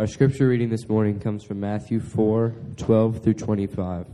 [0.00, 4.06] Our scripture reading this morning comes from Matthew 4 12 through 25.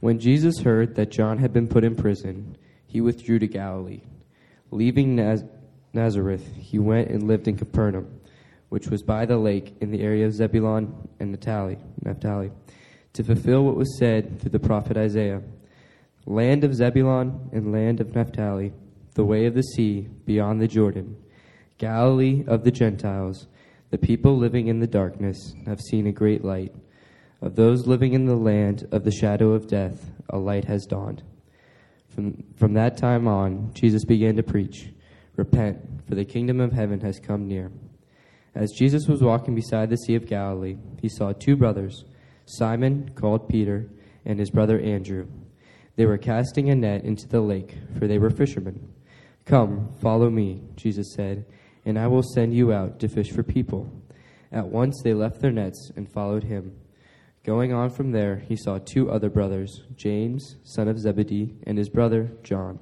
[0.00, 4.02] When Jesus heard that John had been put in prison, he withdrew to Galilee.
[4.70, 5.46] Leaving Naz-
[5.94, 8.20] Nazareth, he went and lived in Capernaum,
[8.68, 12.52] which was by the lake in the area of Zebulun and Naphtali, Naphtali
[13.14, 15.40] to fulfill what was said through the prophet Isaiah
[16.26, 18.74] Land of Zebulun and land of Naphtali,
[19.14, 21.16] the way of the sea beyond the Jordan,
[21.78, 23.46] Galilee of the Gentiles,
[23.94, 26.74] the people living in the darkness have seen a great light.
[27.40, 31.22] Of those living in the land of the shadow of death, a light has dawned.
[32.08, 34.88] From, from that time on, Jesus began to preach
[35.36, 37.70] Repent, for the kingdom of heaven has come near.
[38.52, 42.04] As Jesus was walking beside the Sea of Galilee, he saw two brothers,
[42.46, 43.88] Simon, called Peter,
[44.24, 45.28] and his brother Andrew.
[45.94, 48.92] They were casting a net into the lake, for they were fishermen.
[49.44, 51.44] Come, follow me, Jesus said,
[51.84, 53.90] and I will send you out to fish for people.
[54.50, 56.76] At once they left their nets and followed him.
[57.44, 61.90] Going on from there, he saw two other brothers, James, son of Zebedee, and his
[61.90, 62.78] brother John.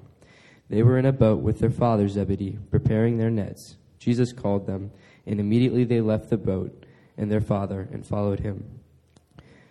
[0.69, 3.77] They were in a boat with their father Zebedee, preparing their nets.
[3.99, 4.93] Jesus called them,
[5.27, 6.87] and immediately they left the boat
[7.17, 8.81] and their father and followed him.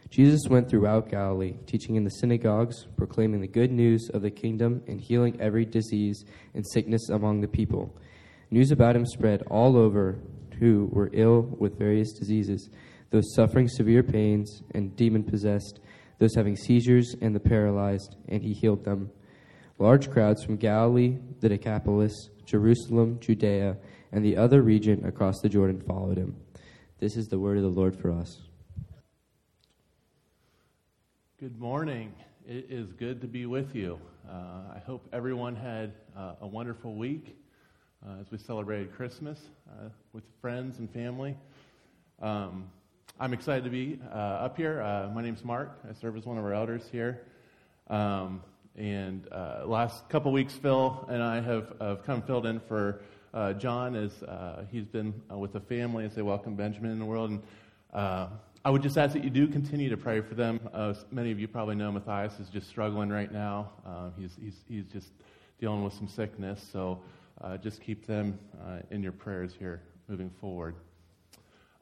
[0.09, 4.84] Jesus went throughout Galilee, teaching in the synagogues, proclaiming the good news of the kingdom,
[4.86, 7.98] and healing every disease and sickness among the people.
[8.54, 10.20] News about him spread all over
[10.60, 12.70] who were ill with various diseases,
[13.10, 15.80] those suffering severe pains and demon possessed,
[16.20, 19.10] those having seizures and the paralyzed, and he healed them.
[19.80, 22.14] Large crowds from Galilee, the Decapolis,
[22.46, 23.78] Jerusalem, Judea,
[24.12, 26.36] and the other region across the Jordan followed him.
[27.00, 28.42] This is the word of the Lord for us.
[31.40, 32.14] Good morning.
[32.46, 33.98] It is good to be with you.
[34.30, 37.38] Uh, I hope everyone had uh, a wonderful week
[38.06, 41.36] uh, as we celebrated Christmas uh, with friends and family.
[42.22, 42.70] Um,
[43.20, 44.82] I'm excited to be uh, up here.
[44.82, 45.80] Uh, my name's Mark.
[45.88, 47.22] I serve as one of our elders here.
[47.90, 48.42] Um,
[48.76, 49.28] and
[49.66, 53.02] last couple weeks, Phil and I have, have come filled in for
[53.58, 54.12] John as
[54.72, 57.31] he's been with the family as they welcome Benjamin in the world.
[57.31, 57.42] And
[58.64, 60.59] I would just ask that you do continue to pray for them.
[60.74, 63.72] Uh, many of you probably know Matthias is just struggling right now.
[63.86, 65.09] Uh, he's, he's, he's just
[65.59, 67.02] dealing with some sickness, so
[67.41, 70.75] uh, just keep them uh, in your prayers here moving forward.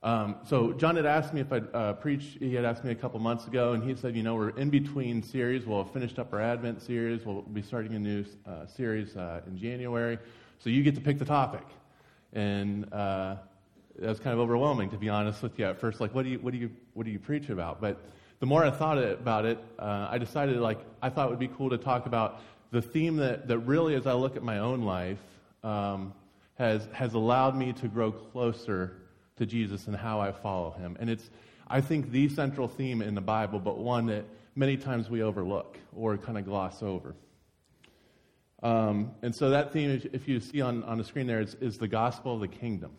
[0.01, 2.37] Um, so John had asked me if I'd uh, preach.
[2.39, 4.69] He had asked me a couple months ago, and he said, you know, we're in
[4.69, 5.65] between series.
[5.65, 7.25] We'll have finished up our Advent series.
[7.25, 10.17] We'll be starting a new uh, series in January.
[10.59, 11.65] So you get to pick the topic.
[12.31, 12.85] And
[13.99, 15.99] that was kind of overwhelming, to be honest with you at first.
[15.99, 17.81] Like, what do you, what do you, what do you preach about?
[17.81, 17.99] But
[18.39, 21.49] the more I thought about it, uh, I decided, like, I thought it would be
[21.49, 22.39] cool to talk about
[22.71, 25.19] the theme that, that really, as I look at my own life,
[25.63, 26.13] um,
[26.55, 29.01] has, has allowed me to grow closer
[29.37, 30.97] to Jesus and how I follow him.
[30.99, 31.29] And it's,
[31.67, 34.25] I think, the central theme in the Bible, but one that
[34.55, 37.15] many times we overlook or kind of gloss over.
[38.61, 41.77] Um, and so that theme, if you see on, on the screen there, is, is
[41.77, 42.91] the gospel of the kingdom.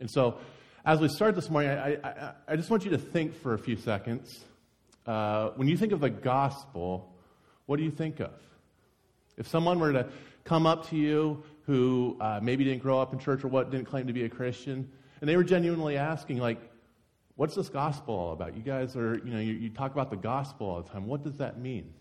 [0.00, 0.38] And so,
[0.84, 3.58] as we start this morning, I, I, I just want you to think for a
[3.58, 4.44] few seconds.
[5.06, 7.14] Uh, when you think of the gospel,
[7.66, 8.32] what do you think of?
[9.42, 10.06] If someone were to
[10.44, 13.86] come up to you who uh, maybe didn't grow up in church or what didn't
[13.86, 14.88] claim to be a Christian,
[15.20, 16.60] and they were genuinely asking, like,
[17.34, 18.56] what's this gospel all about?
[18.56, 21.08] You guys are, you know, you, you talk about the gospel all the time.
[21.08, 21.92] What does that mean?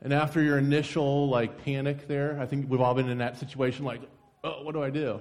[0.00, 3.84] And after your initial like panic there, I think we've all been in that situation
[3.84, 4.00] like,
[4.42, 5.20] oh, what do I do?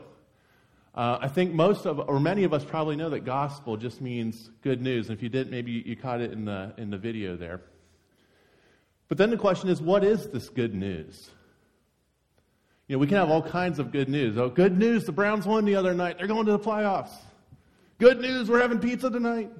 [0.95, 4.49] Uh, I think most of, or many of us probably know that gospel just means
[4.61, 5.09] good news.
[5.09, 7.59] And if you didn't, maybe you caught it in the, in the video there.
[9.11, 11.29] But then the question is, what is this good news?
[12.87, 14.37] You know, we can have all kinds of good news.
[14.37, 16.17] Oh, good news, the Browns won the other night.
[16.17, 17.11] They're going to the playoffs.
[17.99, 19.51] Good news, we're having pizza tonight.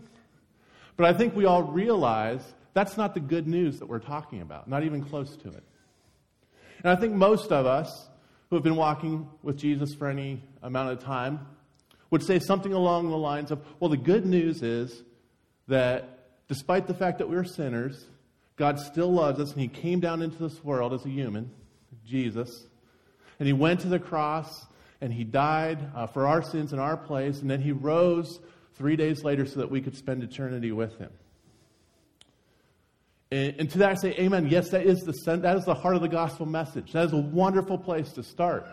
[0.96, 2.42] But I think we all realize
[2.74, 5.64] that's not the good news that we're talking about, not even close to it.
[6.82, 8.08] And I think most of us
[8.50, 11.46] who have been walking with Jesus for any amount of time
[12.10, 15.04] would say something along the lines of, well, the good news is
[15.68, 18.06] that despite the fact that we're sinners,
[18.56, 21.52] God still loves us, and He came down into this world as a human,
[22.06, 22.68] Jesus,
[23.40, 24.66] and He went to the cross,
[25.02, 28.40] and He died uh, for our sins in our place, and then He rose
[28.76, 31.12] three days later so that we could spend eternity with Him.
[33.32, 34.48] And, and to that I say, Amen.
[34.50, 36.92] Yes, that is, the, that is the heart of the gospel message.
[36.92, 38.68] That is a wonderful place to start.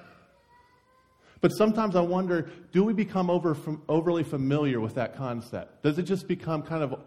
[1.40, 3.56] But sometimes I wonder do we become over,
[3.88, 5.82] overly familiar with that concept?
[5.84, 6.98] Does it just become kind of,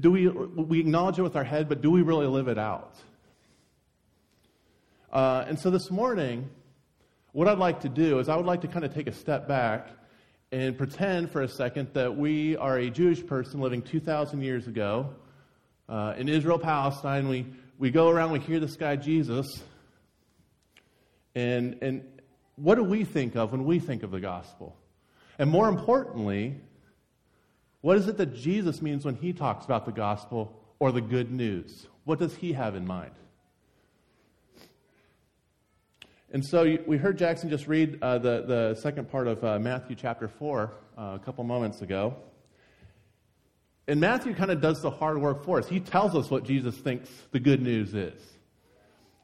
[0.00, 2.94] do we, we acknowledge it with our head, but do we really live it out?
[5.12, 6.48] Uh, and so this morning,
[7.32, 9.48] what I'd like to do is I would like to kind of take a step
[9.48, 9.88] back
[10.52, 15.14] and pretend for a second that we are a Jewish person living 2,000 years ago
[15.88, 17.28] uh, in Israel, Palestine.
[17.28, 17.46] We,
[17.78, 19.62] we go around, we hear this guy, Jesus.
[21.34, 22.04] And, and
[22.56, 24.76] what do we think of when we think of the gospel?
[25.38, 26.60] And more importantly,
[27.88, 31.32] what is it that Jesus means when he talks about the gospel or the good
[31.32, 31.86] news?
[32.04, 33.12] What does he have in mind?
[36.30, 39.96] And so we heard Jackson just read uh, the, the second part of uh, Matthew
[39.96, 42.14] chapter 4 uh, a couple moments ago.
[43.86, 45.66] And Matthew kind of does the hard work for us.
[45.66, 48.22] He tells us what Jesus thinks the good news is.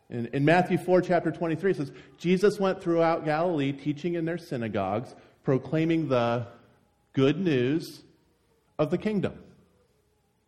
[0.09, 4.39] In, in Matthew 4, chapter 23, it says, Jesus went throughout Galilee, teaching in their
[4.39, 6.47] synagogues, proclaiming the
[7.13, 8.05] good news
[8.79, 9.39] of the kingdom.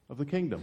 [0.08, 0.62] Of the kingdom.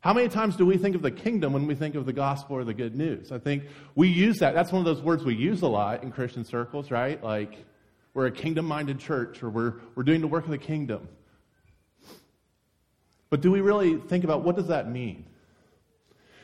[0.00, 2.56] How many times do we think of the kingdom when we think of the gospel
[2.56, 3.32] or the good news?
[3.32, 3.64] I think
[3.94, 4.54] we use that.
[4.54, 7.22] That's one of those words we use a lot in Christian circles, right?
[7.24, 7.64] Like,
[8.12, 11.08] we're a kingdom minded church or we're, we're doing the work of the kingdom.
[13.30, 15.24] But do we really think about what does that mean?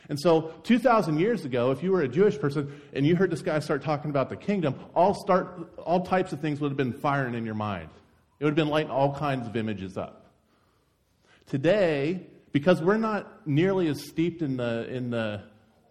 [0.09, 3.41] And so, 2,000 years ago, if you were a Jewish person and you heard this
[3.41, 6.91] guy start talking about the kingdom, all, start, all types of things would have been
[6.91, 7.89] firing in your mind.
[8.41, 10.25] It would have been lighting all kinds of images up.
[11.45, 15.43] Today, because we're not nearly as steeped in the, in the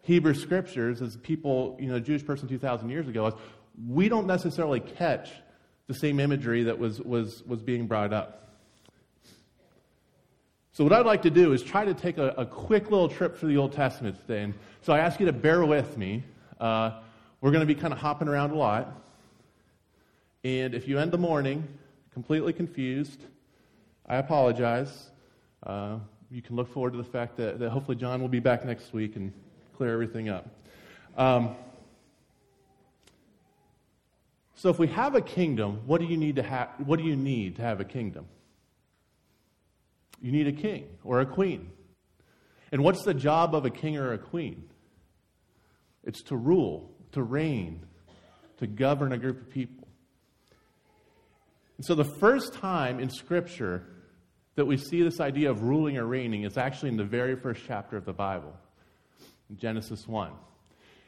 [0.03, 3.39] Hebrew scriptures as people, you know, Jewish person 2,000 years ago
[3.89, 5.31] we don't necessarily catch
[5.87, 8.49] the same imagery that was, was, was being brought up.
[10.73, 13.39] So, what I'd like to do is try to take a, a quick little trip
[13.39, 14.43] through the Old Testament today.
[14.43, 16.25] And so, I ask you to bear with me.
[16.61, 17.01] Uh,
[17.41, 19.03] we're going to be kind of hopping around a lot.
[20.45, 21.67] And if you end the morning
[22.21, 23.19] completely confused,
[24.05, 25.09] I apologize.
[25.63, 25.97] Uh,
[26.31, 28.93] you can look forward to the fact that, that hopefully John will be back next
[28.93, 29.33] week and
[29.79, 30.47] clear everything up.
[31.17, 31.57] Um,
[34.55, 36.69] so, if we have a kingdom, what do you need to have?
[36.85, 38.27] What do you need to have a kingdom?
[40.21, 41.71] You need a king or a queen.
[42.71, 44.65] And what's the job of a king or a queen?
[46.05, 47.87] It's to rule, to reign,
[48.59, 49.80] to govern a group of people.
[51.81, 53.87] And so, the first time in Scripture
[54.57, 57.63] that we see this idea of ruling or reigning is actually in the very first
[57.67, 58.55] chapter of the Bible,
[59.57, 60.31] Genesis 1.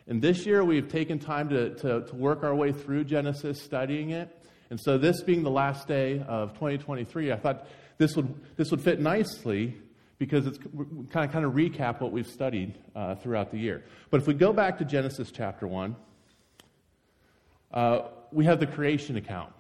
[0.07, 4.13] And this year we've taken time to, to, to, work our way through Genesis, studying
[4.13, 4.35] it.
[4.71, 7.67] And so, this being the last day of 2023, I thought
[7.99, 9.77] this would, this would fit nicely
[10.17, 13.85] because it's kind of, kind of recap what we've studied uh, throughout the year.
[14.09, 15.95] But if we go back to Genesis chapter 1,
[17.75, 17.99] uh,
[18.31, 19.53] we have the creation account.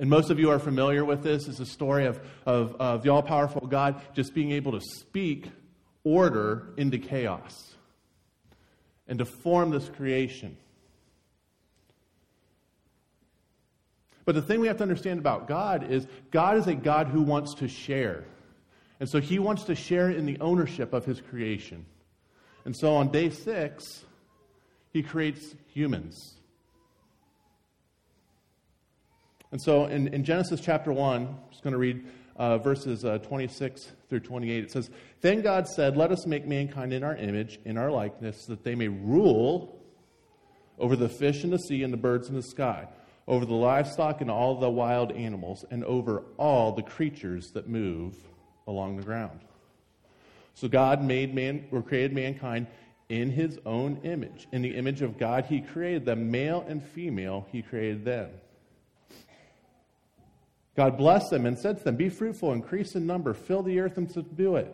[0.00, 1.48] And most of you are familiar with this.
[1.48, 5.50] It's a story of, of, of the all powerful God just being able to speak
[6.04, 7.74] order into chaos
[9.08, 10.56] and to form this creation.
[14.24, 17.22] But the thing we have to understand about God is God is a God who
[17.22, 18.24] wants to share.
[19.00, 21.86] And so he wants to share in the ownership of his creation.
[22.64, 24.04] And so on day six,
[24.92, 26.37] he creates humans.
[29.50, 32.04] And so in, in Genesis chapter 1, I'm just going to read
[32.36, 34.64] uh, verses uh, 26 through 28.
[34.64, 34.90] It says,
[35.20, 38.74] Then God said, Let us make mankind in our image, in our likeness, that they
[38.74, 39.74] may rule
[40.78, 42.88] over the fish in the sea and the birds in the sky,
[43.26, 48.14] over the livestock and all the wild animals, and over all the creatures that move
[48.66, 49.40] along the ground.
[50.54, 52.66] So God made man or created mankind
[53.08, 54.46] in his own image.
[54.52, 58.30] In the image of God he created them, male and female he created them.
[60.78, 63.96] God blessed them and said to them, Be fruitful, increase in number, fill the earth
[63.96, 64.72] and subdue it.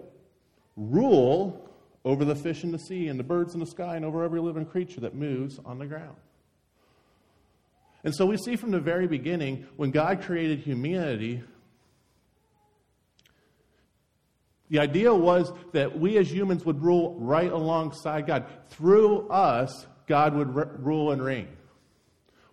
[0.76, 1.66] Rule
[2.04, 4.38] over the fish in the sea and the birds in the sky and over every
[4.38, 6.16] living creature that moves on the ground.
[8.04, 11.42] And so we see from the very beginning, when God created humanity,
[14.68, 18.44] the idea was that we as humans would rule right alongside God.
[18.68, 21.48] Through us, God would rule and reign.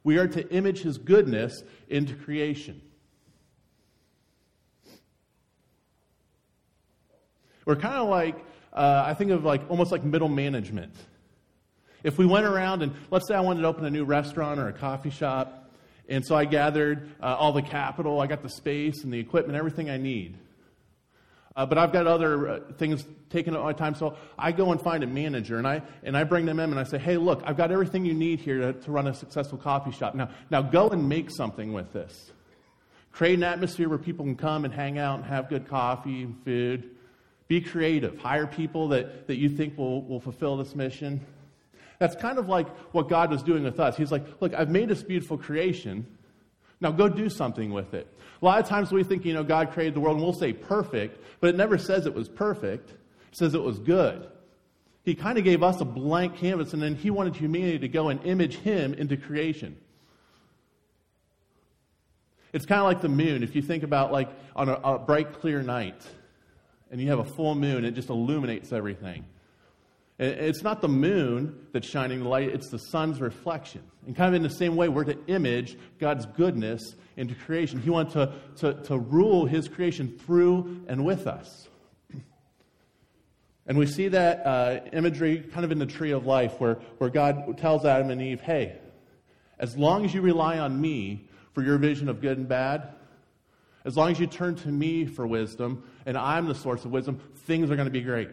[0.05, 2.81] We are to image his goodness into creation.
[7.65, 8.35] We're kind of like,
[8.73, 10.93] uh, I think of like almost like middle management.
[12.03, 14.67] If we went around and let's say I wanted to open a new restaurant or
[14.67, 15.69] a coffee shop,
[16.09, 19.57] and so I gathered uh, all the capital, I got the space and the equipment,
[19.57, 20.37] everything I need.
[21.55, 24.81] Uh, but I've got other uh, things taking up my time, so I go and
[24.81, 27.43] find a manager and I and I bring them in and I say, "Hey, look,
[27.45, 30.15] I've got everything you need here to, to run a successful coffee shop.
[30.15, 32.31] Now, now go and make something with this.
[33.11, 36.41] Create an atmosphere where people can come and hang out and have good coffee and
[36.43, 36.89] food."
[37.51, 38.17] Be creative.
[38.17, 41.19] Hire people that, that you think will, will fulfill this mission.
[41.99, 43.97] That's kind of like what God was doing with us.
[43.97, 46.07] He's like, Look, I've made this beautiful creation.
[46.79, 48.07] Now go do something with it.
[48.41, 50.53] A lot of times we think, you know, God created the world and we'll say
[50.53, 52.91] perfect, but it never says it was perfect.
[52.91, 52.97] It
[53.33, 54.29] says it was good.
[55.03, 58.07] He kind of gave us a blank canvas and then he wanted humanity to go
[58.07, 59.75] and image him into creation.
[62.53, 63.43] It's kind of like the moon.
[63.43, 66.01] If you think about like on a, a bright, clear night
[66.91, 69.25] and you have a full moon, it just illuminates everything.
[70.19, 73.81] It's not the moon that's shining the light, it's the sun's reflection.
[74.05, 77.81] And kind of in the same way, we're to image God's goodness into creation.
[77.81, 81.69] He wants to, to, to rule his creation through and with us.
[83.65, 87.09] And we see that uh, imagery kind of in the tree of life where, where
[87.09, 88.77] God tells Adam and Eve, hey,
[89.59, 92.89] as long as you rely on me for your vision of good and bad,
[93.83, 97.19] as long as you turn to me for wisdom and I'm the source of wisdom,
[97.45, 98.29] things are going to be great.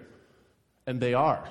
[0.86, 1.48] And they are.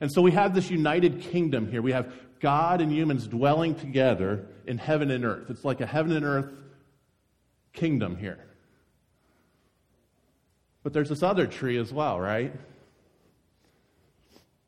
[0.00, 1.82] And so we have this united kingdom here.
[1.82, 5.50] We have God and humans dwelling together in heaven and earth.
[5.50, 6.50] It's like a heaven and earth
[7.72, 8.44] kingdom here.
[10.82, 12.54] But there's this other tree as well, right?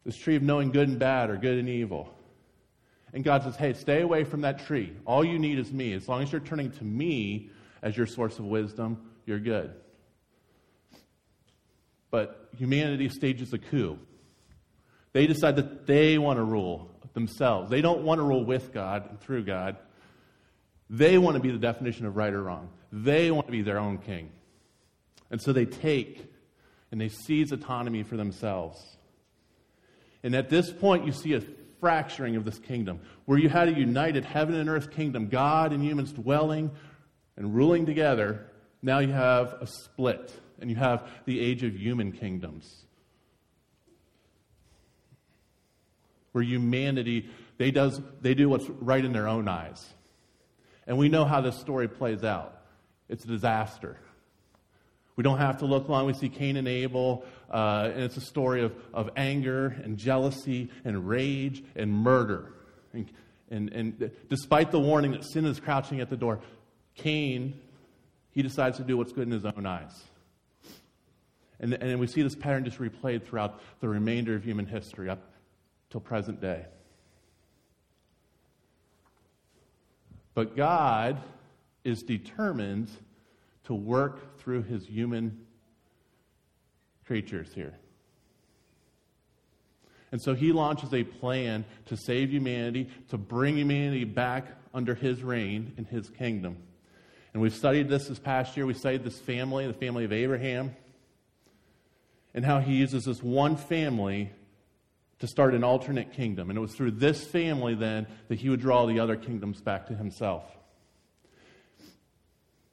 [0.05, 2.13] This tree of knowing good and bad or good and evil.
[3.13, 4.93] And God says, hey, stay away from that tree.
[5.05, 5.93] All you need is me.
[5.93, 7.51] As long as you're turning to me
[7.83, 9.73] as your source of wisdom, you're good.
[12.11, 13.99] But humanity stages a coup.
[15.13, 17.71] They decide that they want to rule themselves.
[17.71, 19.77] They don't want to rule with God and through God.
[20.91, 22.71] They want to be the definition of right or wrong.
[22.93, 24.31] They want to be their own king.
[25.31, 26.25] And so they take
[26.91, 28.83] and they seize autonomy for themselves.
[30.23, 31.43] And at this point, you see a
[31.81, 35.83] fracturing of this kingdom where you had a united heaven and earth kingdom, God and
[35.83, 36.71] humans dwelling
[37.39, 38.45] and ruling together.
[38.83, 40.31] Now you have a split,
[40.61, 42.85] and you have the age of human kingdoms.
[46.39, 49.85] where humanity, they, does, they do what's right in their own eyes.
[50.87, 52.63] And we know how this story plays out.
[53.09, 53.97] It's a disaster.
[55.17, 56.07] We don't have to look long.
[56.07, 60.71] We see Cain and Abel, uh, and it's a story of, of anger and jealousy
[60.85, 62.53] and rage and murder.
[62.93, 63.11] And,
[63.51, 66.39] and, and despite the warning that sin is crouching at the door,
[66.99, 67.59] Cain,
[68.33, 70.05] he decides to do what's good in his own eyes.
[71.61, 75.21] And, and we see this pattern just replayed throughout the remainder of human history, up
[75.91, 76.67] till present day.
[80.35, 81.21] But God
[81.83, 82.91] is determined
[83.65, 85.47] to work through his human
[87.07, 87.75] creatures here.
[90.13, 95.23] And so he launches a plan to save humanity, to bring humanity back under his
[95.23, 96.57] reign in his kingdom.
[97.33, 98.67] And we've studied this this past year.
[98.67, 100.75] We studied this family, the family of Abraham,
[102.35, 104.31] and how he uses this one family
[105.19, 106.49] to start an alternate kingdom.
[106.51, 109.87] And it was through this family then that he would draw the other kingdoms back
[109.89, 110.45] to himself.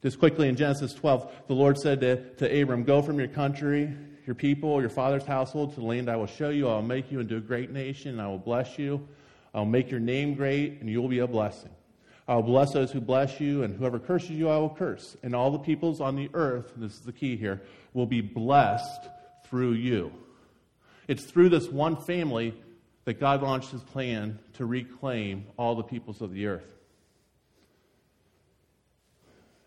[0.02, 3.92] Just quickly in Genesis 12, the Lord said to, to Abram, Go from your country,
[4.26, 6.68] your people, your father's household to the land I will show you.
[6.68, 9.06] I will make you into a great nation, and I will bless you.
[9.54, 11.70] I will make your name great, and you will be a blessing.
[12.28, 15.16] I will bless those who bless you, and whoever curses you, I will curse.
[15.22, 17.62] And all the peoples on the earth, this is the key here,
[17.94, 19.08] will be blessed
[19.48, 20.12] through you.
[21.06, 22.54] It's through this one family
[23.04, 26.66] that God launched his plan to reclaim all the peoples of the earth.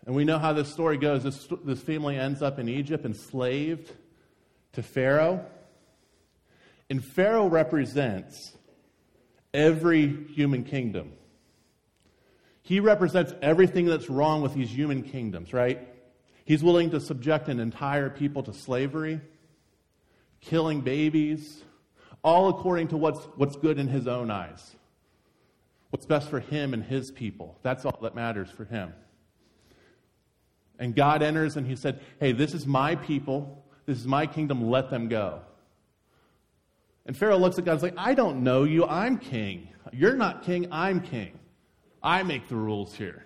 [0.04, 1.22] And we know how this story goes.
[1.22, 3.90] This, this family ends up in Egypt, enslaved
[4.72, 5.44] to Pharaoh.
[6.90, 8.52] And Pharaoh represents
[9.54, 11.12] every human kingdom.
[12.70, 15.88] He represents everything that's wrong with these human kingdoms, right?
[16.44, 19.20] He's willing to subject an entire people to slavery
[20.40, 21.64] killing babies,
[22.22, 24.76] all according to what's, what's good in his own eyes.
[25.90, 27.58] What's best for him and his people.
[27.64, 28.94] That's all that matters for him.
[30.78, 33.64] And God enters and he said, Hey, this is my people.
[33.84, 34.70] This is my kingdom.
[34.70, 35.40] Let them go.
[37.04, 38.86] And Pharaoh looks at God and is like, I don't know you.
[38.86, 39.70] I'm king.
[39.92, 40.68] You're not king.
[40.70, 41.39] I'm king.
[42.02, 43.24] I make the rules here.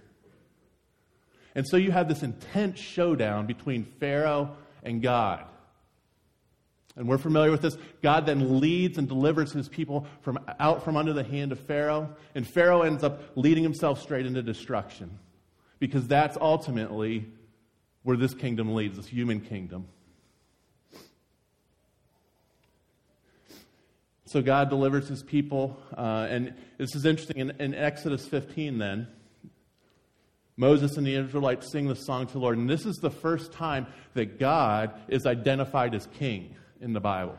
[1.54, 5.44] And so you have this intense showdown between Pharaoh and God.
[6.96, 7.76] And we're familiar with this.
[8.02, 12.14] God then leads and delivers his people from out from under the hand of Pharaoh,
[12.34, 15.18] and Pharaoh ends up leading himself straight into destruction.
[15.80, 17.26] Because that's ultimately
[18.04, 19.88] where this kingdom leads, this human kingdom.
[24.34, 27.36] So God delivers his people, uh, and this is interesting.
[27.38, 29.06] In, in Exodus 15, then,
[30.56, 33.52] Moses and the Israelites sing the song to the Lord, and this is the first
[33.52, 37.38] time that God is identified as king in the Bible.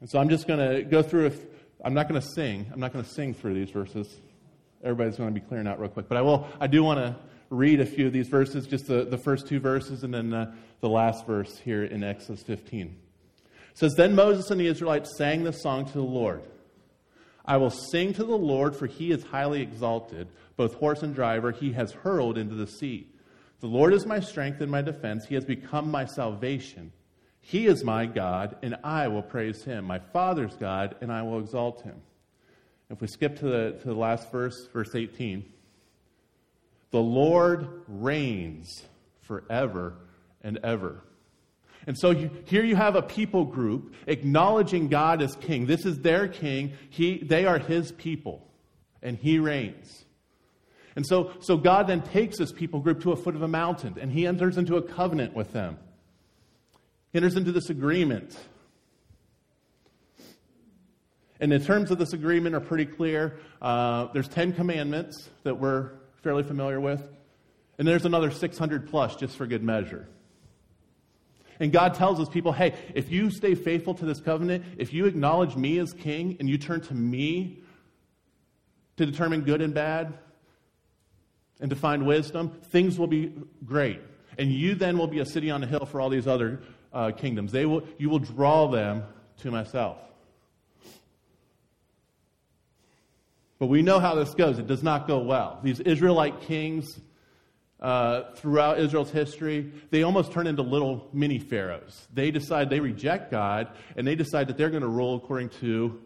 [0.00, 1.44] And so I'm just going to go through, if,
[1.84, 2.66] I'm not going to sing.
[2.72, 4.08] I'm not going to sing through these verses.
[4.82, 6.08] Everybody's going to be clearing out real quick.
[6.08, 7.14] But I will, I do want to
[7.50, 10.54] read a few of these verses, just the, the first two verses and then the,
[10.80, 12.96] the last verse here in Exodus 15.
[13.74, 16.42] It says, Then Moses and the Israelites sang this song to the Lord.
[17.44, 20.28] I will sing to the Lord, for he is highly exalted.
[20.56, 23.08] Both horse and driver he has hurled into the sea.
[23.60, 25.26] The Lord is my strength and my defense.
[25.26, 26.92] He has become my salvation.
[27.40, 31.40] He is my God, and I will praise him, my Father's God, and I will
[31.40, 31.96] exalt him.
[32.90, 35.44] If we skip to the, to the last verse, verse 18,
[36.90, 38.84] the Lord reigns
[39.22, 39.94] forever
[40.42, 41.02] and ever.
[41.86, 45.66] And so you, here you have a people group acknowledging God as king.
[45.66, 46.72] This is their king.
[46.90, 48.46] He, they are his people,
[49.02, 50.04] and he reigns.
[50.96, 53.96] And so, so God then takes this people group to a foot of a mountain,
[54.00, 55.76] and he enters into a covenant with them.
[57.12, 58.38] He enters into this agreement.
[61.40, 63.38] And the terms of this agreement are pretty clear.
[63.60, 65.90] Uh, there's 10 commandments that we're
[66.22, 67.02] fairly familiar with,
[67.78, 70.08] and there's another 600 plus just for good measure.
[71.60, 75.06] And God tells his people, hey, if you stay faithful to this covenant, if you
[75.06, 77.60] acknowledge me as king and you turn to me
[78.96, 80.14] to determine good and bad
[81.60, 83.32] and to find wisdom, things will be
[83.64, 84.00] great.
[84.38, 86.60] And you then will be a city on a hill for all these other
[86.92, 87.52] uh, kingdoms.
[87.52, 89.04] They will, you will draw them
[89.38, 89.98] to myself.
[93.58, 94.58] But we know how this goes.
[94.58, 95.60] It does not go well.
[95.62, 97.00] These Israelite kings,
[97.84, 102.08] uh, throughout Israel's history, they almost turn into little mini pharaohs.
[102.14, 106.00] They decide they reject God, and they decide that they're going to rule according to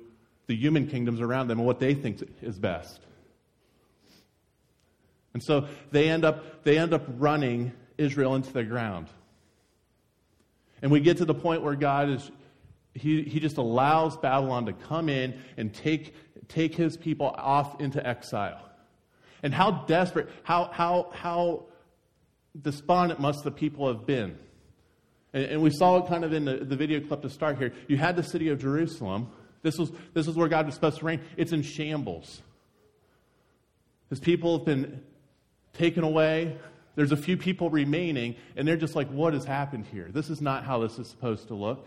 [0.49, 3.01] the human kingdoms around them and what they think is best.
[5.35, 9.07] And so they end up, they end up running Israel into the ground.
[10.83, 12.29] And we get to the point where God is,
[12.93, 16.13] he, he just allows Babylon to come in and take,
[16.49, 18.68] take his people off into exile.
[19.43, 21.67] And how desperate, how, how, how
[22.61, 24.39] despondent must the people have been.
[25.33, 27.73] And, and we saw it kind of in the, the video clip to start here.
[27.87, 29.31] You had the city of Jerusalem.
[29.63, 31.21] This was, this was where God was supposed to reign.
[31.37, 32.43] It's in shambles.
[34.11, 35.03] His people have been
[35.75, 36.57] taken away.
[36.95, 40.09] There's a few people remaining, and they're just like, what has happened here?
[40.11, 41.87] This is not how this is supposed to look.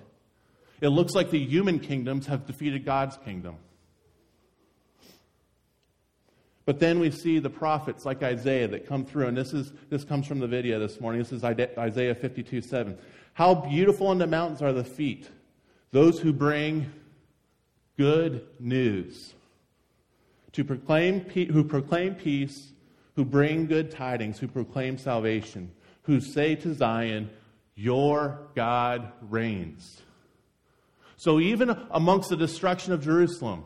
[0.80, 3.58] It looks like the human kingdoms have defeated God's kingdom.
[6.66, 10.04] But then we see the prophets like Isaiah that come through, and this, is, this
[10.04, 11.22] comes from the video this morning.
[11.22, 12.98] This is Isaiah 52 7.
[13.34, 15.30] How beautiful in the mountains are the feet,
[15.92, 16.92] those who bring
[17.98, 19.34] good news.
[20.54, 22.72] To proclaim, who proclaim peace,
[23.16, 25.72] who bring good tidings, who proclaim salvation,
[26.04, 27.30] who say to Zion,
[27.76, 30.02] Your God reigns.
[31.16, 33.64] So even amongst the destruction of Jerusalem,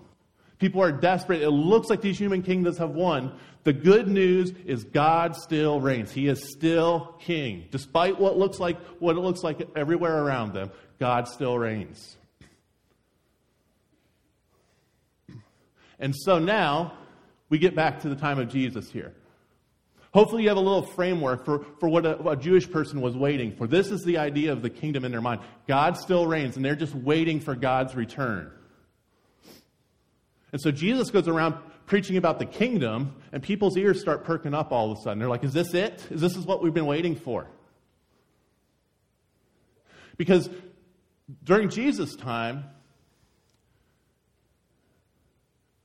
[0.58, 1.42] People are desperate.
[1.42, 3.34] It looks like these human kingdoms have won.
[3.64, 6.12] The good news is God still reigns.
[6.12, 7.66] He is still king.
[7.72, 12.18] Despite what looks like what it looks like everywhere around them, God still reigns.
[16.00, 16.94] And so now
[17.50, 19.14] we get back to the time of Jesus here.
[20.14, 23.54] Hopefully, you have a little framework for, for what a, a, Jewish person was waiting
[23.54, 23.68] for.
[23.68, 25.42] This is the idea of the kingdom in their mind.
[25.68, 28.50] God still reigns, and they're just waiting for God's return.
[30.52, 31.56] And so Jesus goes around
[31.86, 35.20] preaching about the kingdom, and people's ears start perking up all of a sudden.
[35.20, 36.06] They're like, Is this it?
[36.10, 37.48] Is this is what we've been waiting for?
[40.18, 40.50] Because
[41.44, 42.66] during Jesus' time,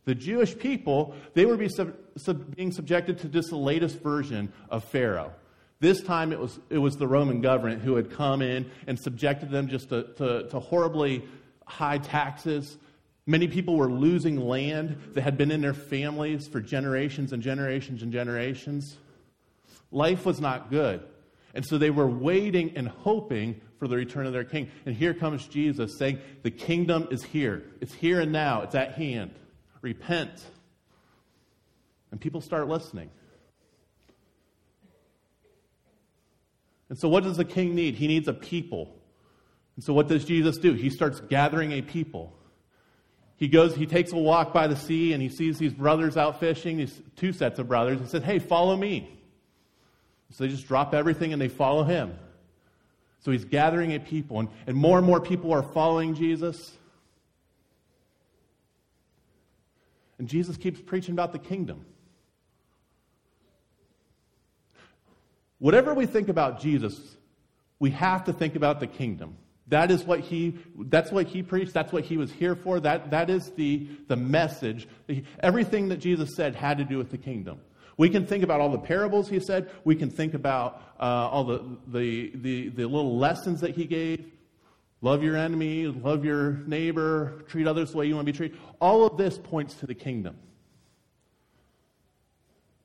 [0.04, 5.32] the Jewish people, they were being subjected to just the latest version of Pharaoh.
[5.80, 9.50] This time it was, it was the Roman government who had come in and subjected
[9.50, 11.24] them just to, to, to horribly
[11.64, 12.76] high taxes,
[13.30, 18.02] Many people were losing land that had been in their families for generations and generations
[18.02, 18.96] and generations.
[19.92, 21.00] Life was not good.
[21.54, 24.68] And so they were waiting and hoping for the return of their king.
[24.84, 27.62] And here comes Jesus saying, The kingdom is here.
[27.80, 28.62] It's here and now.
[28.62, 29.30] It's at hand.
[29.80, 30.44] Repent.
[32.10, 33.10] And people start listening.
[36.88, 37.94] And so, what does the king need?
[37.94, 38.92] He needs a people.
[39.76, 40.72] And so, what does Jesus do?
[40.72, 42.36] He starts gathering a people
[43.40, 46.38] he goes, he takes a walk by the sea and he sees these brothers out
[46.38, 47.98] fishing, these two sets of brothers.
[47.98, 49.18] He said, Hey, follow me.
[50.32, 52.16] So they just drop everything and they follow him.
[53.20, 56.72] So he's gathering a people, and, and more and more people are following Jesus.
[60.18, 61.84] And Jesus keeps preaching about the kingdom.
[65.58, 66.98] Whatever we think about Jesus,
[67.78, 69.36] we have to think about the kingdom.
[69.70, 71.72] That is what he, that's what he preached.
[71.72, 72.80] That's what he was here for.
[72.80, 74.88] That, that is the, the message.
[75.40, 77.60] Everything that Jesus said had to do with the kingdom.
[77.96, 79.70] We can think about all the parables he said.
[79.84, 84.24] We can think about uh, all the, the, the, the little lessons that he gave.
[85.02, 88.58] Love your enemy, love your neighbor, treat others the way you want to be treated.
[88.80, 90.36] All of this points to the kingdom.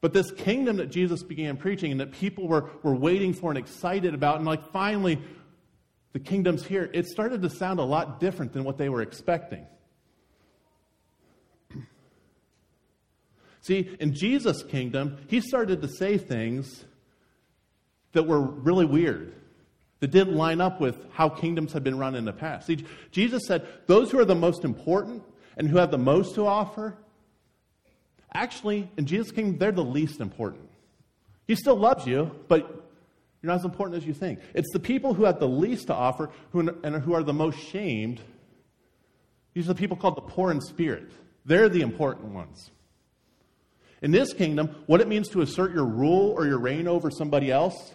[0.02, 3.58] But this kingdom that Jesus began preaching and that people were, were waiting for and
[3.58, 5.20] excited about, and like finally,
[6.16, 9.68] the kingdom's here, it started to sound a lot different than what they were expecting.
[13.60, 16.86] See, in Jesus' kingdom, he started to say things
[18.14, 19.34] that were really weird,
[20.00, 22.68] that didn't line up with how kingdoms had been run in the past.
[22.68, 25.22] See, Jesus said, those who are the most important
[25.58, 26.96] and who have the most to offer,
[28.34, 30.70] Actually, in Jesus' kingdom, they're the least important.
[31.46, 32.85] He still loves you, but
[33.46, 34.40] you're not as important as you think.
[34.56, 37.60] It's the people who have the least to offer who, and who are the most
[37.60, 38.20] shamed.
[39.54, 41.12] These are the people called the poor in spirit.
[41.46, 42.72] They're the important ones.
[44.02, 47.52] In this kingdom, what it means to assert your rule or your reign over somebody
[47.52, 47.94] else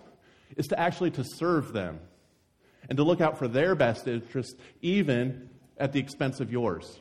[0.57, 1.99] is to actually to serve them
[2.89, 7.01] and to look out for their best interest, even at the expense of yours.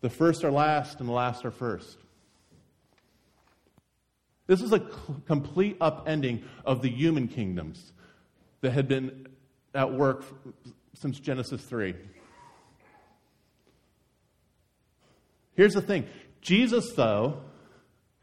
[0.00, 1.96] The first are last, and the last are first.
[4.52, 4.80] This is a
[5.24, 7.94] complete upending of the human kingdoms
[8.60, 9.26] that had been
[9.74, 10.26] at work
[10.92, 11.94] since Genesis 3.
[15.54, 16.06] Here's the thing
[16.42, 17.40] Jesus, though,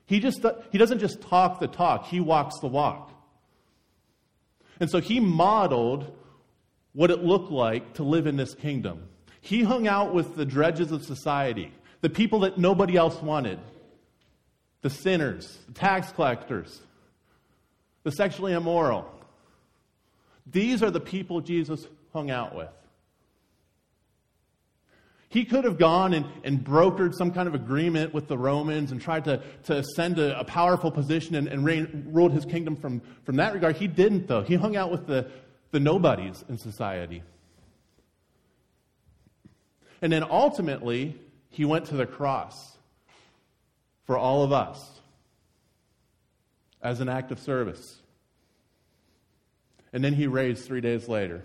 [0.06, 3.12] he, just, he doesn't just talk the talk, he walks the walk.
[4.80, 6.16] And so he modeled
[6.94, 9.10] what it looked like to live in this kingdom.
[9.42, 13.58] He hung out with the dredges of society, the people that nobody else wanted
[14.82, 16.82] the sinners, the tax collectors,
[18.04, 19.10] the sexually immoral.
[20.46, 22.70] These are the people Jesus hung out with.
[25.30, 29.00] He could have gone and, and brokered some kind of agreement with the Romans and
[29.00, 33.00] tried to, to ascend a, a powerful position and, and reign, ruled his kingdom from,
[33.26, 33.76] from that regard.
[33.76, 34.42] He didn't, though.
[34.42, 35.30] He hung out with the,
[35.70, 37.22] the nobodies in society.
[40.02, 41.16] And then ultimately,
[41.50, 42.79] he went to the cross
[44.10, 45.00] for all of us
[46.82, 48.02] as an act of service.
[49.94, 51.44] And then he raised three days later.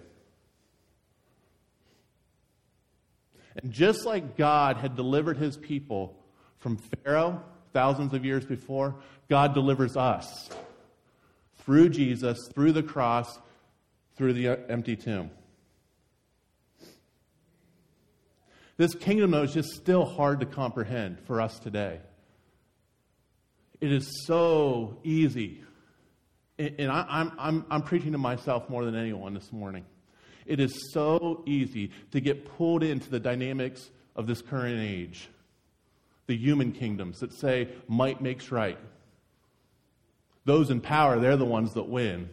[3.63, 6.17] And just like God had delivered his people
[6.59, 7.43] from Pharaoh
[7.75, 8.95] thousands of years before,
[9.29, 10.49] God delivers us
[11.59, 13.39] through Jesus, through the cross,
[14.17, 15.31] through the empty tomb.
[18.79, 22.01] This kingdom, though, is just still hard to comprehend for us today.
[23.81, 25.63] It is so easy.
[26.59, 29.85] And I, am I'm, I'm preaching to myself more than anyone this morning.
[30.47, 35.29] It is so easy to get pulled into the dynamics of this current age,
[36.27, 38.79] the human kingdoms that say might makes right.
[40.45, 42.29] Those in power, they're the ones that win.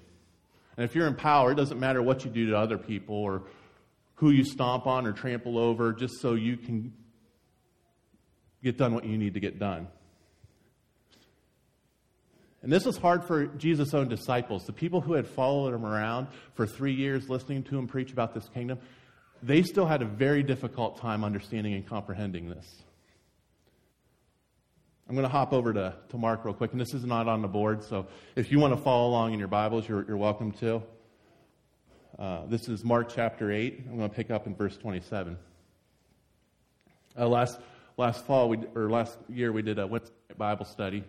[0.77, 3.43] And if you're in power, it doesn't matter what you do to other people or
[4.15, 6.93] who you stomp on or trample over just so you can
[8.63, 9.88] get done what you need to get done.
[12.63, 14.65] And this was hard for Jesus' own disciples.
[14.65, 18.34] The people who had followed him around for three years, listening to him preach about
[18.36, 18.78] this kingdom,
[19.41, 22.84] they still had a very difficult time understanding and comprehending this.
[25.10, 27.41] I'm going to hop over to, to Mark real quick, and this is not on
[27.41, 30.52] the board, so if you want to follow along in your Bibles, you're, you're welcome
[30.54, 30.84] to.
[32.19, 33.86] Uh, this is Mark chapter 8.
[33.89, 35.36] I'm going to pick up in verse 27.
[37.17, 37.60] Uh, last,
[37.97, 39.89] last fall, we, or last year, we did a
[40.38, 41.04] Bible study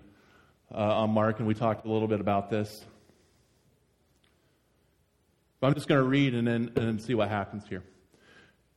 [0.75, 2.85] uh, on Mark, and we talked a little bit about this.
[5.61, 7.85] But I'm just going to read and then, and see what happens here.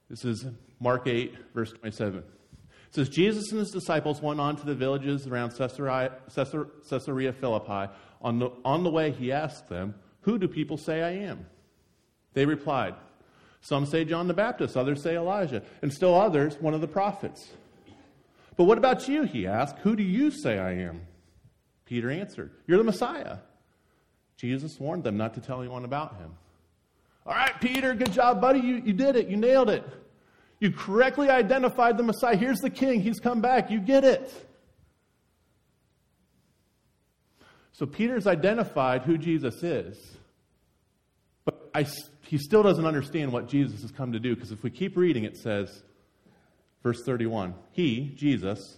[0.10, 0.46] This is
[0.80, 2.20] Mark 8, verse 27.
[2.20, 2.26] It
[2.92, 7.92] says, Jesus and his disciples went on to the villages around Caesarea, Caesarea Philippi.
[8.22, 11.48] On the, on the way, he asked them, Who do people say I am?
[12.34, 12.96] They replied,
[13.62, 17.50] Some say John the Baptist, others say Elijah, and still others, one of the prophets.
[18.58, 19.24] But what about you?
[19.24, 21.02] He asked, Who do you say I am?
[21.86, 23.38] Peter answered, You're the Messiah.
[24.38, 26.32] Jesus warned them not to tell anyone about him.
[27.26, 28.60] All right, Peter, good job, buddy.
[28.60, 29.28] You, you did it.
[29.28, 29.84] You nailed it.
[30.60, 32.36] You correctly identified the Messiah.
[32.36, 33.02] Here's the king.
[33.02, 33.71] He's come back.
[33.71, 34.32] You get it.
[37.74, 39.98] So Peter's identified who Jesus is.
[41.43, 41.86] But I
[42.26, 45.26] he still doesn't understand what Jesus has come to do because if we keep reading,
[45.26, 45.84] it says,
[46.82, 48.78] verse 31 He, Jesus,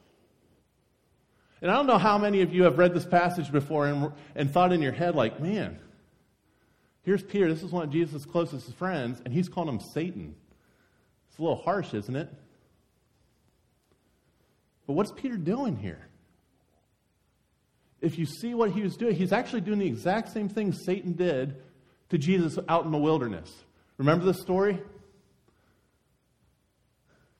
[1.61, 4.51] And I don't know how many of you have read this passage before and, and
[4.51, 5.77] thought in your head, like, man,
[7.03, 7.47] here's Peter.
[7.53, 10.35] This is one of Jesus' closest friends, and he's calling him Satan.
[11.29, 12.29] It's a little harsh, isn't it?
[14.87, 16.07] But what's Peter doing here?
[18.01, 21.13] If you see what he was doing, he's actually doing the exact same thing Satan
[21.13, 21.55] did
[22.09, 23.53] to Jesus out in the wilderness.
[23.97, 24.81] Remember the story?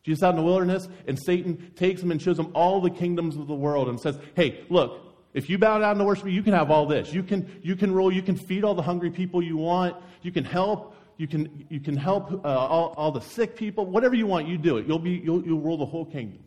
[0.04, 3.36] Jesus out in the wilderness, and Satan takes him and shows him all the kingdoms
[3.36, 5.00] of the world and says, Hey, look,
[5.34, 7.14] if you bow down to worship me, you can have all this.
[7.14, 10.32] You can, you can rule, you can feed all the hungry people you want, you
[10.32, 14.26] can help, you can, you can help uh, all, all the sick people, whatever you
[14.26, 14.88] want, you do it.
[14.88, 16.44] You'll, be, you'll, you'll rule the whole kingdom.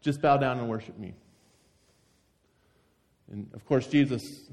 [0.00, 1.14] Just bow down and worship me.
[3.30, 4.50] And of course, Jesus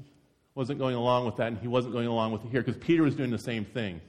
[0.54, 3.02] wasn't going along with that, and he wasn't going along with it here because Peter
[3.02, 4.00] was doing the same thing.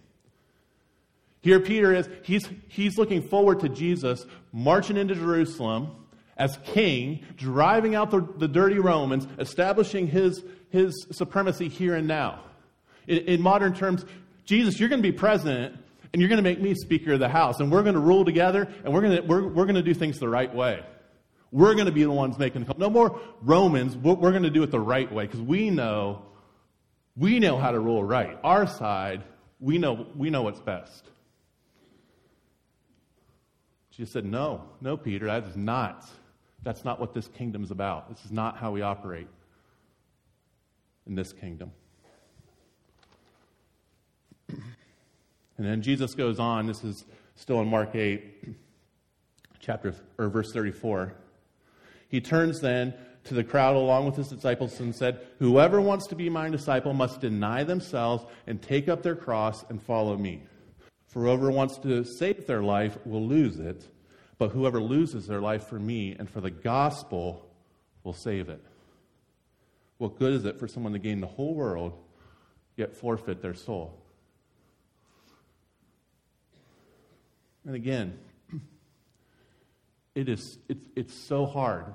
[1.42, 5.96] Here, Peter is, he's, he's looking forward to Jesus marching into Jerusalem
[6.38, 12.44] as king, driving out the, the dirty Romans, establishing his, his supremacy here and now.
[13.08, 14.06] In, in modern terms,
[14.46, 15.76] Jesus, you're going to be president,
[16.14, 18.26] and you're going to make me Speaker of the House, and we're going to rule
[18.26, 20.84] together, and we're going to, we're, we're going to do things the right way.
[21.52, 22.80] We're going to be the ones making the call.
[22.80, 23.98] No more Romans.
[23.98, 26.24] We're going to do it the right way because we know,
[27.18, 28.38] we know how to rule right.
[28.44, 29.24] Our side,
[29.60, 31.11] we know, we know what's best.
[34.02, 36.10] She said, No, no, Peter, that is not.
[36.64, 38.10] That's not what this kingdom is about.
[38.10, 39.28] This is not how we operate
[41.06, 41.72] in this kingdom.
[44.50, 44.60] And
[45.58, 48.56] then Jesus goes on, this is still in Mark 8,
[49.60, 51.14] chapter or verse 34.
[52.10, 56.16] He turns then to the crowd along with his disciples and said, Whoever wants to
[56.16, 60.42] be my disciple must deny themselves and take up their cross and follow me.
[61.12, 63.86] For whoever wants to save their life will lose it,
[64.42, 67.48] but whoever loses their life for me and for the gospel
[68.04, 68.60] will save it.
[70.00, 71.94] What good is it for someone to gain the whole world
[72.76, 74.02] yet forfeit their soul?
[77.68, 78.18] And again,
[80.16, 81.94] it is, it's, it's so hard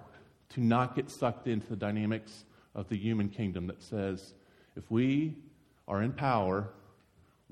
[0.51, 2.45] to not get sucked into the dynamics
[2.77, 4.35] of the human kingdom that says
[4.77, 5.35] if we
[5.89, 6.69] are in power,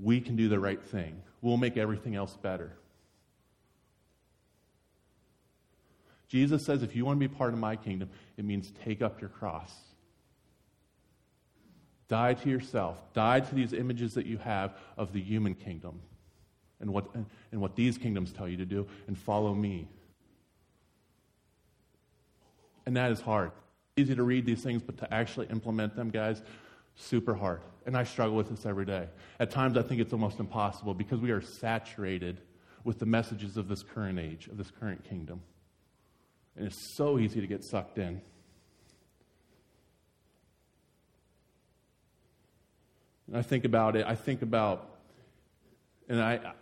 [0.00, 1.20] we can do the right thing.
[1.42, 2.76] We'll make everything else better.
[6.34, 9.20] Jesus says if you want to be part of my kingdom, it means take up
[9.20, 9.72] your cross.
[12.08, 12.98] Die to yourself.
[13.12, 16.00] Die to these images that you have of the human kingdom
[16.80, 19.86] and what, and what these kingdoms tell you to do, and follow me.
[22.84, 23.52] And that is hard.
[23.96, 26.42] Easy to read these things, but to actually implement them, guys,
[26.96, 27.60] super hard.
[27.86, 29.06] And I struggle with this every day.
[29.38, 32.40] At times, I think it's almost impossible because we are saturated
[32.82, 35.40] with the messages of this current age, of this current kingdom.
[36.56, 38.20] And it's so easy to get sucked in.
[43.26, 44.88] And I think about it, I think about,
[46.08, 46.52] and I,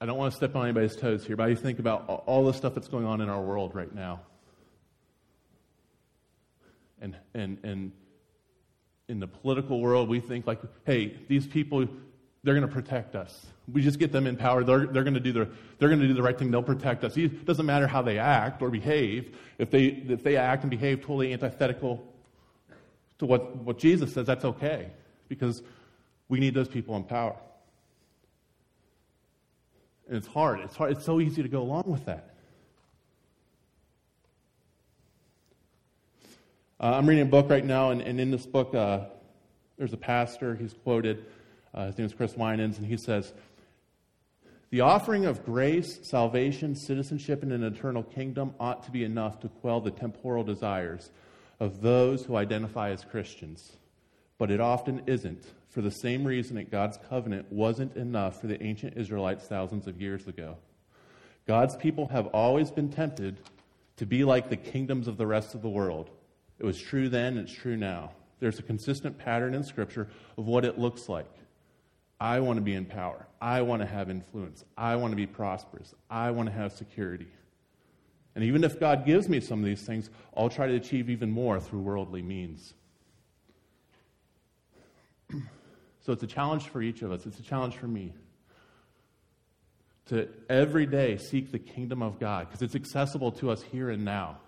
[0.00, 2.52] I don't want to step on anybody's toes here, but I think about all the
[2.52, 4.20] stuff that's going on in our world right now
[7.00, 7.92] and, and, and
[9.08, 11.88] in the political world, we think like, hey, these people,
[12.42, 13.46] they're going to protect us.
[13.70, 14.64] We just get them in power.
[14.64, 15.48] They're, they're going to do the,
[15.78, 16.50] they're going to do the right thing.
[16.50, 17.16] They'll protect us.
[17.16, 19.36] It doesn't matter how they act or behave.
[19.58, 22.02] If they, if they act and behave totally antithetical
[23.18, 24.88] to what, what Jesus says, that's okay
[25.28, 25.62] because
[26.28, 27.36] we need those people in power.
[30.08, 30.60] And it's hard.
[30.60, 30.92] It's hard.
[30.92, 32.34] It's so easy to go along with that.
[36.80, 39.00] Uh, I'm reading a book right now, and, and in this book, uh,
[39.76, 40.56] there's a pastor.
[40.56, 41.26] He's quoted.
[41.72, 43.32] Uh, his name is Chris Winans, and he says,
[44.70, 49.48] The offering of grace, salvation, citizenship in an eternal kingdom ought to be enough to
[49.48, 51.10] quell the temporal desires
[51.58, 53.72] of those who identify as Christians.
[54.38, 58.62] But it often isn't, for the same reason that God's covenant wasn't enough for the
[58.62, 60.56] ancient Israelites thousands of years ago.
[61.46, 63.40] God's people have always been tempted
[63.96, 66.10] to be like the kingdoms of the rest of the world
[66.60, 68.12] it was true then, it's true now.
[68.38, 71.30] There's a consistent pattern in Scripture of what it looks like.
[72.20, 73.26] I want to be in power.
[73.40, 74.64] I want to have influence.
[74.76, 75.94] I want to be prosperous.
[76.10, 77.28] I want to have security.
[78.34, 81.30] And even if God gives me some of these things, I'll try to achieve even
[81.30, 82.74] more through worldly means.
[86.00, 87.24] so it's a challenge for each of us.
[87.24, 88.12] It's a challenge for me.
[90.06, 94.04] to every day seek the kingdom of God because it's accessible to us here and
[94.04, 94.38] now.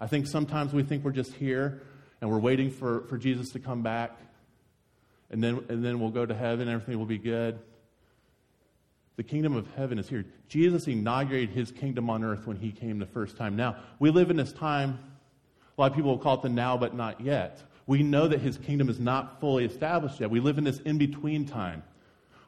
[0.00, 1.82] I think sometimes we think we're just here
[2.20, 4.18] and we're waiting for, for Jesus to come back
[5.30, 7.58] and then, and then we'll go to heaven, everything will be good.
[9.16, 10.24] The kingdom of heaven is here.
[10.48, 13.56] Jesus inaugurated his kingdom on earth when he came the first time.
[13.56, 14.98] Now, we live in this time,
[15.76, 17.62] a lot of people will call it the now but not yet.
[17.86, 20.30] We know that his kingdom is not fully established yet.
[20.30, 21.82] We live in this in between time.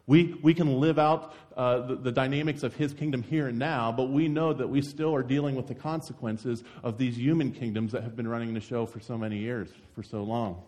[0.06, 3.92] We, we can live out uh, the, the dynamics of his kingdom here and now,
[3.92, 7.92] but we know that we still are dealing with the consequences of these human kingdoms
[7.92, 10.62] that have been running the show for so many years, for so long.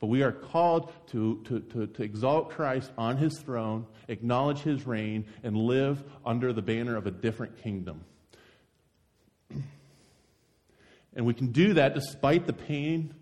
[0.00, 4.86] But we are called to, to, to, to, exalt Christ on his throne, acknowledge his
[4.86, 8.04] reign, and live under the banner of a different kingdom.
[11.14, 13.14] And we can do that despite the pain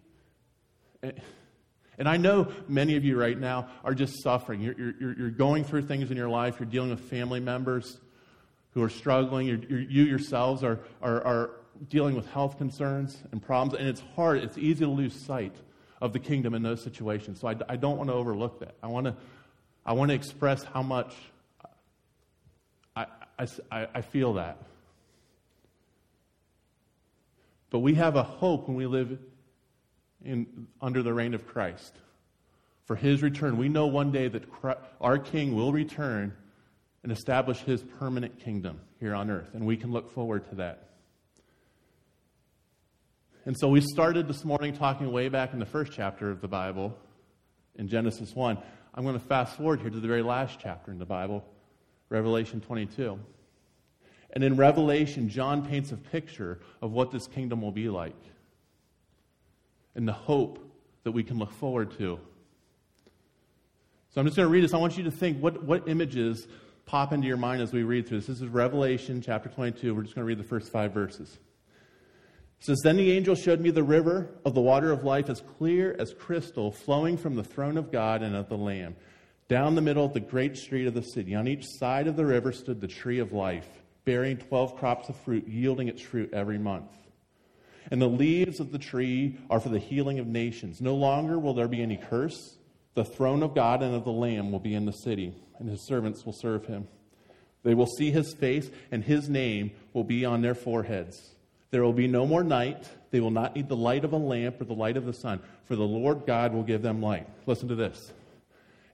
[1.98, 4.60] and I know many of you right now are just suffering.
[4.60, 6.56] You're, you're, you're going through things in your life.
[6.58, 7.98] You're dealing with family members
[8.70, 9.46] who are struggling.
[9.46, 11.50] You're, you yourselves are, are, are
[11.88, 13.78] dealing with health concerns and problems.
[13.78, 14.38] And it's hard.
[14.38, 15.54] It's easy to lose sight
[16.04, 17.40] of the kingdom in those situations.
[17.40, 18.74] So I, I don't want to overlook that.
[18.82, 19.16] I want to,
[19.86, 21.14] I want to express how much
[22.94, 23.06] I,
[23.38, 24.58] I, I feel that.
[27.70, 29.18] But we have a hope when we live
[30.22, 31.96] in, under the reign of Christ.
[32.84, 36.34] For his return, we know one day that Christ, our King will return
[37.02, 40.90] and establish his permanent kingdom here on earth, and we can look forward to that.
[43.46, 46.48] And so we started this morning talking way back in the first chapter of the
[46.48, 46.96] Bible,
[47.76, 48.56] in Genesis 1.
[48.94, 51.44] I'm going to fast forward here to the very last chapter in the Bible,
[52.08, 53.18] Revelation 22.
[54.30, 58.16] And in Revelation, John paints a picture of what this kingdom will be like
[59.94, 60.58] and the hope
[61.02, 62.18] that we can look forward to.
[64.08, 64.72] So I'm just going to read this.
[64.72, 66.48] I want you to think what, what images
[66.86, 68.26] pop into your mind as we read through this.
[68.26, 69.94] This is Revelation chapter 22.
[69.94, 71.38] We're just going to read the first five verses.
[72.64, 75.94] Says, Then the angel showed me the river of the water of life as clear
[75.98, 78.96] as crystal, flowing from the throne of God and of the Lamb,
[79.48, 81.34] down the middle of the great street of the city.
[81.34, 83.68] On each side of the river stood the tree of life,
[84.06, 86.90] bearing twelve crops of fruit, yielding its fruit every month.
[87.90, 90.80] And the leaves of the tree are for the healing of nations.
[90.80, 92.56] No longer will there be any curse.
[92.94, 95.86] The throne of God and of the Lamb will be in the city, and his
[95.86, 96.88] servants will serve him.
[97.62, 101.33] They will see his face, and his name will be on their foreheads.
[101.70, 102.88] There will be no more night.
[103.10, 105.40] They will not need the light of a lamp or the light of the sun,
[105.64, 107.28] for the Lord God will give them light.
[107.46, 108.12] Listen to this.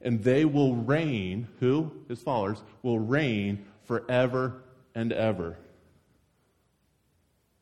[0.03, 1.93] And they will reign, who?
[2.09, 4.63] His followers, will reign forever
[4.95, 5.59] and ever.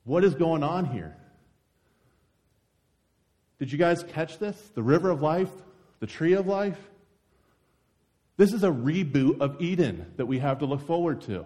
[0.04, 1.16] What is going on here?
[3.58, 4.56] Did you guys catch this?
[4.74, 5.50] The river of life,
[6.00, 6.78] the tree of life?
[8.36, 11.44] This is a reboot of Eden that we have to look forward to.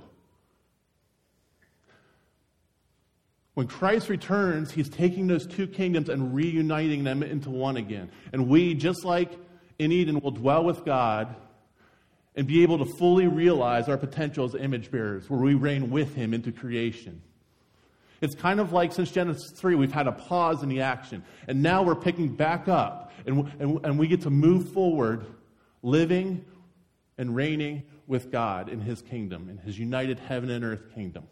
[3.55, 8.11] When Christ returns, he's taking those two kingdoms and reuniting them into one again.
[8.33, 9.31] And we, just like
[9.79, 11.35] in Eden, will dwell with God
[12.35, 16.15] and be able to fully realize our potential as image bearers, where we reign with
[16.15, 17.21] him into creation.
[18.23, 21.23] It's kind of like since Genesis 3, we've had a pause in the action.
[21.47, 23.13] And now we're picking back up.
[23.27, 25.27] And, and, and we get to move forward,
[25.83, 26.45] living
[27.19, 31.25] and reigning with God in His kingdom, in His united heaven and earth kingdom.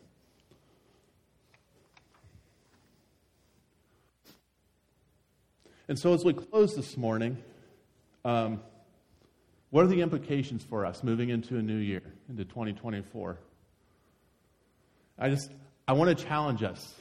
[5.90, 7.36] And so, as we close this morning,
[8.24, 8.62] um,
[9.70, 13.36] what are the implications for us moving into a new year, into 2024?
[15.18, 15.50] I just,
[15.88, 16.94] I want to challenge us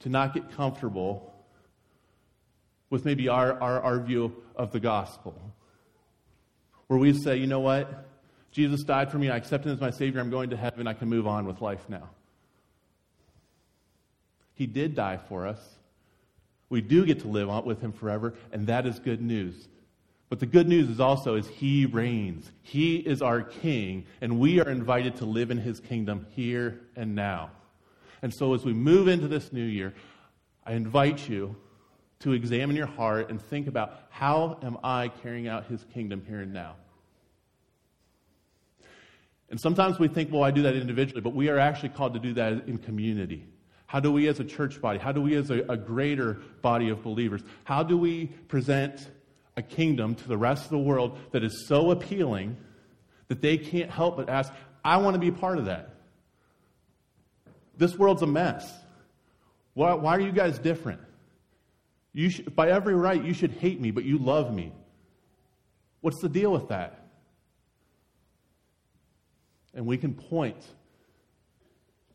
[0.00, 1.32] to not get comfortable
[2.90, 5.40] with maybe our, our, our view of the gospel.
[6.88, 8.08] Where we say, you know what?
[8.50, 9.30] Jesus died for me.
[9.30, 10.20] I accept him as my Savior.
[10.20, 10.88] I'm going to heaven.
[10.88, 12.10] I can move on with life now.
[14.54, 15.77] He did die for us.
[16.70, 19.68] We do get to live with him forever, and that is good news.
[20.28, 22.50] But the good news is also is he reigns.
[22.62, 27.14] He is our king, and we are invited to live in his kingdom here and
[27.14, 27.50] now.
[28.20, 29.94] And so as we move into this new year,
[30.66, 31.56] I invite you
[32.20, 36.40] to examine your heart and think about how am I carrying out his kingdom here
[36.40, 36.74] and now?
[39.50, 42.20] And sometimes we think, well, I do that individually, but we are actually called to
[42.20, 43.46] do that in community.
[43.88, 46.90] How do we as a church body, how do we as a, a greater body
[46.90, 49.08] of believers, how do we present
[49.56, 52.58] a kingdom to the rest of the world that is so appealing
[53.28, 54.52] that they can't help but ask,
[54.84, 55.94] I want to be part of that.
[57.78, 58.70] This world's a mess.
[59.72, 61.00] Why, why are you guys different?
[62.12, 64.70] You should, by every right, you should hate me, but you love me.
[66.02, 67.06] What's the deal with that?
[69.72, 70.62] And we can point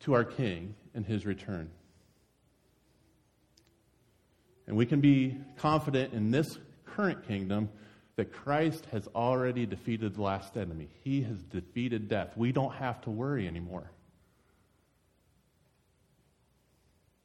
[0.03, 1.69] to our King and his return.
[4.67, 7.69] And we can be confident in this current kingdom
[8.15, 10.89] that Christ has already defeated the last enemy.
[11.03, 12.37] He has defeated death.
[12.37, 13.89] We don't have to worry anymore.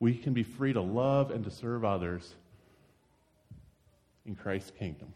[0.01, 2.35] We can be free to love and to serve others
[4.25, 5.13] in Christ's kingdom.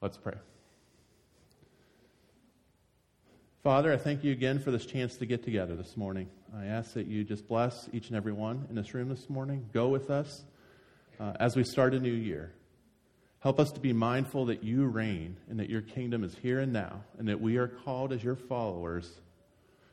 [0.00, 0.34] Let's pray.
[3.64, 6.28] Father, I thank you again for this chance to get together this morning.
[6.54, 9.64] I ask that you just bless each and every one in this room this morning.
[9.72, 10.44] Go with us
[11.18, 12.52] uh, as we start a new year.
[13.38, 16.74] Help us to be mindful that you reign and that your kingdom is here and
[16.74, 19.10] now, and that we are called as your followers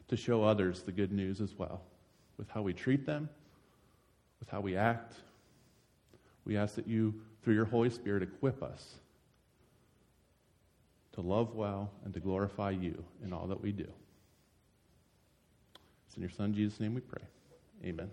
[0.10, 1.82] to show others the good news as well,
[2.38, 3.30] with how we treat them,
[4.42, 5.14] with how we act.
[6.44, 8.96] We ask that you, through your Holy Spirit, equip us
[11.14, 13.88] to love well and to glorify you in all that we do.
[16.08, 17.24] It's in your Son, Jesus' name we pray.
[17.86, 18.10] Amen.